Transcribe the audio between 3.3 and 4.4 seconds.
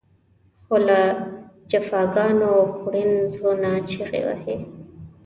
زړونه چغې